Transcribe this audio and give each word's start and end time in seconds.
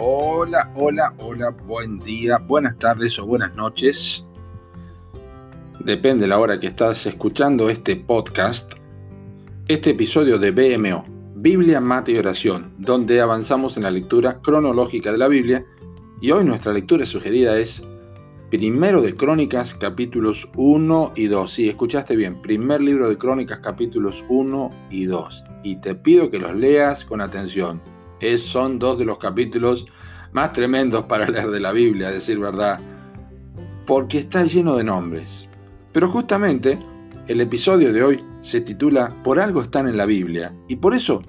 Hola, 0.00 0.70
hola, 0.76 1.12
hola, 1.18 1.50
buen 1.50 1.98
día, 1.98 2.38
buenas 2.38 2.78
tardes 2.78 3.18
o 3.18 3.26
buenas 3.26 3.56
noches. 3.56 4.24
Depende 5.80 6.22
de 6.22 6.28
la 6.28 6.38
hora 6.38 6.60
que 6.60 6.68
estás 6.68 7.04
escuchando 7.06 7.68
este 7.68 7.96
podcast, 7.96 8.74
este 9.66 9.90
episodio 9.90 10.38
de 10.38 10.52
BMO, 10.52 11.04
Biblia, 11.34 11.80
Mate 11.80 12.12
y 12.12 12.16
Oración, 12.16 12.74
donde 12.78 13.20
avanzamos 13.20 13.76
en 13.76 13.82
la 13.82 13.90
lectura 13.90 14.40
cronológica 14.40 15.10
de 15.10 15.18
la 15.18 15.26
Biblia 15.26 15.66
y 16.20 16.30
hoy 16.30 16.44
nuestra 16.44 16.72
lectura 16.72 17.04
sugerida 17.04 17.58
es 17.58 17.82
Primero 18.52 19.02
de 19.02 19.16
Crónicas, 19.16 19.74
capítulos 19.74 20.48
1 20.54 21.14
y 21.16 21.26
2. 21.26 21.52
Sí, 21.52 21.68
escuchaste 21.68 22.14
bien, 22.14 22.40
primer 22.40 22.80
libro 22.80 23.08
de 23.08 23.18
Crónicas, 23.18 23.58
capítulos 23.58 24.24
1 24.28 24.70
y 24.90 25.06
2. 25.06 25.44
Y 25.64 25.80
te 25.80 25.96
pido 25.96 26.30
que 26.30 26.38
los 26.38 26.54
leas 26.54 27.04
con 27.04 27.20
atención 27.20 27.97
es, 28.20 28.42
son 28.42 28.78
dos 28.78 28.98
de 28.98 29.04
los 29.04 29.18
capítulos 29.18 29.86
más 30.32 30.52
tremendos 30.52 31.04
para 31.04 31.28
leer 31.28 31.50
de 31.50 31.60
la 31.60 31.72
Biblia, 31.72 32.08
a 32.08 32.12
decir 32.12 32.38
verdad, 32.38 32.80
porque 33.86 34.18
está 34.18 34.44
lleno 34.44 34.76
de 34.76 34.84
nombres. 34.84 35.48
Pero 35.92 36.08
justamente 36.08 36.78
el 37.26 37.40
episodio 37.40 37.92
de 37.92 38.02
hoy 38.02 38.24
se 38.40 38.60
titula 38.60 39.14
Por 39.22 39.38
algo 39.40 39.62
están 39.62 39.88
en 39.88 39.96
la 39.96 40.06
Biblia, 40.06 40.54
y 40.68 40.76
por 40.76 40.94
eso 40.94 41.22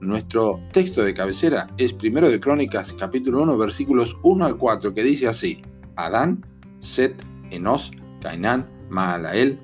nuestro 0.00 0.60
texto 0.72 1.02
de 1.02 1.14
cabecera 1.14 1.66
es 1.78 1.92
primero 1.92 2.28
de 2.28 2.40
Crónicas, 2.40 2.92
capítulo 2.92 3.42
1, 3.42 3.56
versículos 3.56 4.16
1 4.22 4.44
al 4.44 4.56
4, 4.56 4.94
que 4.94 5.02
dice 5.02 5.28
así: 5.28 5.62
Adán, 5.96 6.44
Set, 6.80 7.24
Enos, 7.50 7.90
Cainán, 8.20 8.68
Maalael, 8.90 9.58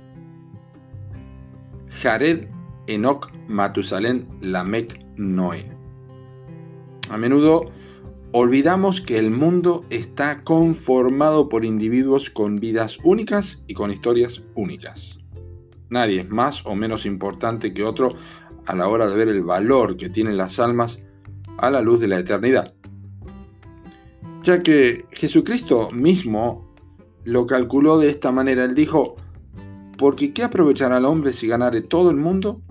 Jared, 2.03 2.49
Enoch, 2.87 3.31
Matusalén, 3.49 4.27
Lamec, 4.41 4.99
Noé. 5.17 5.80
A 7.11 7.19
menudo 7.19 7.73
olvidamos 8.33 9.01
que 9.01 9.19
el 9.19 9.33
mundo 9.33 9.85
está 9.91 10.45
conformado 10.45 11.49
por 11.49 11.65
individuos 11.65 12.31
con 12.31 12.61
vidas 12.61 12.99
únicas 13.03 13.63
y 13.67 13.75
con 13.75 13.91
historias 13.91 14.43
únicas. 14.55 15.19
Nadie 15.89 16.21
es 16.21 16.31
más 16.31 16.65
o 16.65 16.77
menos 16.77 17.07
importante 17.07 17.75
que 17.75 17.83
otro 17.83 18.15
a 18.65 18.77
la 18.77 18.87
hora 18.87 19.09
de 19.09 19.17
ver 19.17 19.29
el 19.29 19.43
valor 19.43 19.97
que 19.97 20.09
tienen 20.09 20.37
las 20.37 20.61
almas 20.61 21.01
a 21.59 21.71
la 21.73 21.81
luz 21.81 21.99
de 22.01 22.07
la 22.07 22.21
eternidad. 22.21 22.73
Ya 24.45 24.63
que 24.63 25.07
Jesucristo 25.11 25.91
mismo 25.91 26.73
lo 27.25 27.47
calculó 27.47 27.99
de 27.99 28.09
esta 28.09 28.31
manera, 28.31 28.65
él 28.65 28.77
dijo, 28.77 29.17
porque 29.99 30.33
¿qué 30.33 30.45
aprovechará 30.45 30.99
el 30.99 31.05
hombre 31.07 31.33
si 31.33 31.49
ganare 31.49 31.83
todo 31.83 32.11
el 32.11 32.17
mundo 32.17 32.63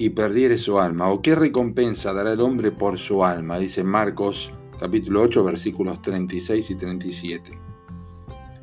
y 0.00 0.10
perdiere 0.10 0.56
su 0.56 0.80
alma? 0.80 1.10
¿O 1.10 1.20
qué 1.20 1.36
recompensa 1.36 2.12
dará 2.12 2.32
el 2.32 2.40
hombre 2.40 2.72
por 2.72 2.98
su 2.98 3.22
alma? 3.22 3.58
Dice 3.58 3.84
Marcos 3.84 4.50
capítulo 4.80 5.20
8 5.20 5.44
versículos 5.44 6.00
36 6.00 6.70
y 6.70 6.74
37. 6.74 7.58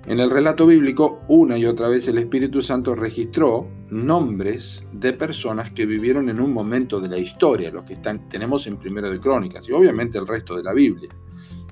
En 0.07 0.19
el 0.19 0.31
relato 0.31 0.65
bíblico, 0.65 1.19
una 1.27 1.57
y 1.57 1.65
otra 1.65 1.89
vez 1.89 2.07
el 2.07 2.17
Espíritu 2.17 2.63
Santo 2.63 2.95
registró 2.95 3.67
nombres 3.91 4.83
de 4.91 5.13
personas 5.13 5.71
que 5.71 5.85
vivieron 5.85 6.29
en 6.29 6.39
un 6.39 6.51
momento 6.51 6.99
de 6.99 7.09
la 7.09 7.19
historia, 7.19 7.69
los 7.69 7.83
que 7.83 7.93
están, 7.93 8.27
tenemos 8.27 8.65
en 8.65 8.77
Primero 8.77 9.09
de 9.09 9.19
Crónicas 9.19 9.69
y 9.69 9.73
obviamente 9.73 10.17
el 10.17 10.25
resto 10.25 10.55
de 10.55 10.63
la 10.63 10.73
Biblia. 10.73 11.09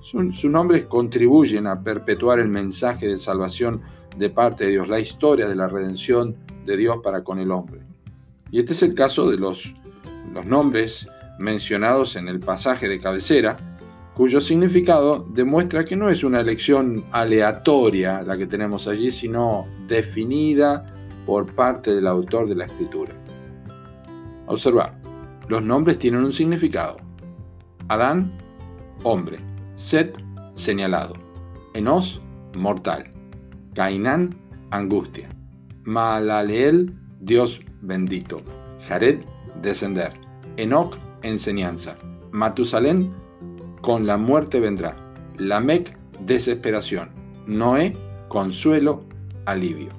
Sus 0.02 0.46
nombres 0.46 0.86
contribuyen 0.86 1.66
a 1.66 1.82
perpetuar 1.82 2.38
el 2.38 2.50
mensaje 2.50 3.08
de 3.08 3.18
salvación 3.18 3.82
de 4.16 4.30
parte 4.30 4.66
de 4.66 4.72
Dios, 4.72 4.88
la 4.88 5.00
historia 5.00 5.48
de 5.48 5.56
la 5.56 5.68
redención 5.68 6.36
de 6.66 6.78
Dios 6.78 6.98
para 7.02 7.24
con 7.24 7.40
el 7.40 7.50
hombre. 7.50 7.95
Y 8.56 8.60
este 8.60 8.72
es 8.72 8.84
el 8.84 8.94
caso 8.94 9.30
de 9.30 9.36
los, 9.36 9.76
nombres 10.46 11.10
mencionados 11.38 12.16
en 12.16 12.30
el 12.30 12.40
pasaje 12.40 12.88
de 12.88 13.02
cabecera, 13.02 13.58
cuyo 14.14 14.40
significado 14.40 15.28
demuestra 15.30 15.84
que 15.84 15.98
no 15.98 16.10
es 16.10 16.24
una 16.24 16.40
elección 16.40 17.04
aleatoria 17.12 18.24
la 18.24 18.38
que 18.38 18.48
tenemos 18.48 18.88
allí, 18.88 19.12
sino 19.12 19.68
definida 19.90 20.86
por 21.26 21.54
parte 21.54 21.94
del 21.94 22.08
autor 22.08 22.48
de 22.48 22.56
la 22.56 22.64
escritura. 22.64 23.12
Observa, 24.46 24.98
los 25.50 25.62
nombres 25.62 26.00
tienen 26.00 26.24
un 26.24 26.32
significado. 26.32 26.96
Adán, 27.90 28.38
hombre. 29.04 29.40
Set, 29.76 30.18
señalado. 30.56 31.14
Enos, 31.74 32.22
mortal. 32.54 33.12
Cainán, 33.74 34.34
angustia. 34.72 35.28
Malaleel, 35.84 36.98
Dios 37.20 37.60
bendito. 37.86 38.42
Jared, 38.88 39.20
descender. 39.62 40.14
Enoch, 40.58 40.98
enseñanza. 41.22 41.96
Matusalén, 42.32 43.14
con 43.82 44.06
la 44.06 44.18
muerte 44.18 44.60
vendrá. 44.60 44.96
Lamec, 45.38 45.98
desesperación. 46.20 47.10
Noé, 47.46 47.96
consuelo, 48.28 49.06
alivio. 49.46 49.90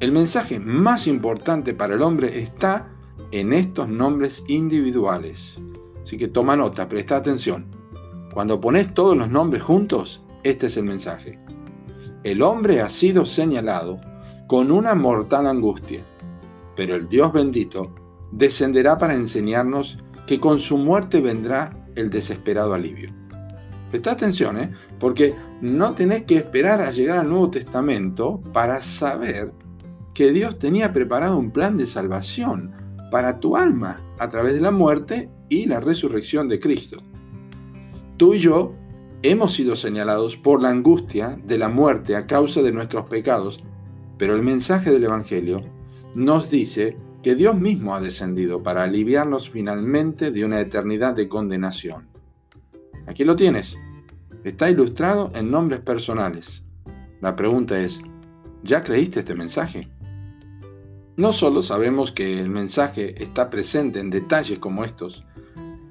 El 0.00 0.12
mensaje 0.12 0.60
más 0.60 1.06
importante 1.06 1.74
para 1.74 1.94
el 1.94 2.02
hombre 2.02 2.38
está 2.40 2.88
en 3.32 3.52
estos 3.52 3.88
nombres 3.88 4.44
individuales. 4.46 5.56
Así 6.02 6.16
que 6.16 6.28
toma 6.28 6.56
nota, 6.56 6.88
presta 6.88 7.16
atención. 7.16 7.66
Cuando 8.32 8.60
pones 8.60 8.94
todos 8.94 9.16
los 9.16 9.28
nombres 9.28 9.62
juntos, 9.62 10.22
este 10.44 10.68
es 10.68 10.76
el 10.76 10.84
mensaje. 10.84 11.38
El 12.22 12.42
hombre 12.42 12.80
ha 12.80 12.88
sido 12.88 13.26
señalado 13.26 14.00
con 14.46 14.70
una 14.70 14.94
mortal 14.94 15.46
angustia 15.46 16.04
pero 16.78 16.94
el 16.94 17.08
Dios 17.08 17.32
bendito 17.32 17.92
descenderá 18.30 18.98
para 18.98 19.16
enseñarnos 19.16 19.98
que 20.28 20.38
con 20.38 20.60
su 20.60 20.78
muerte 20.78 21.20
vendrá 21.20 21.88
el 21.96 22.08
desesperado 22.08 22.72
alivio. 22.72 23.10
Presta 23.90 24.12
atención, 24.12 24.56
¿eh? 24.58 24.70
porque 25.00 25.34
no 25.60 25.94
tenés 25.94 26.22
que 26.22 26.36
esperar 26.36 26.80
a 26.80 26.92
llegar 26.92 27.18
al 27.18 27.28
Nuevo 27.28 27.50
Testamento 27.50 28.40
para 28.52 28.80
saber 28.80 29.52
que 30.14 30.30
Dios 30.30 30.60
tenía 30.60 30.92
preparado 30.92 31.36
un 31.36 31.50
plan 31.50 31.76
de 31.76 31.84
salvación 31.84 32.72
para 33.10 33.40
tu 33.40 33.56
alma 33.56 34.00
a 34.20 34.28
través 34.28 34.54
de 34.54 34.60
la 34.60 34.70
muerte 34.70 35.32
y 35.48 35.66
la 35.66 35.80
resurrección 35.80 36.48
de 36.48 36.60
Cristo. 36.60 36.98
Tú 38.16 38.34
y 38.34 38.38
yo 38.38 38.76
hemos 39.22 39.52
sido 39.52 39.74
señalados 39.74 40.36
por 40.36 40.62
la 40.62 40.68
angustia 40.68 41.40
de 41.44 41.58
la 41.58 41.70
muerte 41.70 42.14
a 42.14 42.26
causa 42.28 42.62
de 42.62 42.70
nuestros 42.70 43.06
pecados, 43.06 43.64
pero 44.16 44.36
el 44.36 44.44
mensaje 44.44 44.92
del 44.92 45.02
Evangelio 45.02 45.76
nos 46.14 46.50
dice 46.50 46.96
que 47.22 47.34
Dios 47.34 47.58
mismo 47.58 47.94
ha 47.94 48.00
descendido 48.00 48.62
para 48.62 48.84
aliviarnos 48.84 49.50
finalmente 49.50 50.30
de 50.30 50.44
una 50.44 50.60
eternidad 50.60 51.14
de 51.14 51.28
condenación. 51.28 52.08
Aquí 53.06 53.24
lo 53.24 53.36
tienes. 53.36 53.78
Está 54.44 54.70
ilustrado 54.70 55.32
en 55.34 55.50
nombres 55.50 55.80
personales. 55.80 56.62
La 57.20 57.34
pregunta 57.34 57.80
es, 57.80 58.02
¿ya 58.62 58.82
creíste 58.82 59.20
este 59.20 59.34
mensaje? 59.34 59.88
No 61.16 61.32
solo 61.32 61.62
sabemos 61.62 62.12
que 62.12 62.38
el 62.38 62.48
mensaje 62.48 63.22
está 63.22 63.50
presente 63.50 63.98
en 63.98 64.10
detalles 64.10 64.60
como 64.60 64.84
estos, 64.84 65.24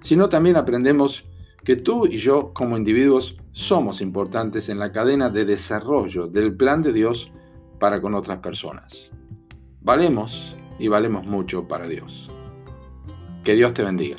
sino 0.01 0.29
también 0.29 0.55
aprendemos 0.55 1.25
que 1.65 1.75
tú 1.75 2.07
y 2.07 2.17
yo 2.17 2.53
como 2.53 2.77
individuos 2.77 3.37
somos 3.51 3.99
importantes 3.99 4.69
en 4.69 4.79
la 4.79 4.93
cadena 4.93 5.29
de 5.29 5.43
desarrollo 5.43 6.27
del 6.27 6.55
plan 6.55 6.81
de 6.81 6.93
Dios 6.93 7.29
para 7.77 7.99
con 7.99 8.15
otras 8.15 8.37
personas. 8.37 9.11
Valemos 9.87 10.53
y 10.79 10.89
valemos 10.89 11.25
mucho 11.25 11.65
para 11.65 11.87
Dios. 11.87 12.29
Que 13.45 13.53
Dios 13.53 13.73
te 13.73 13.83
bendiga. 13.83 14.17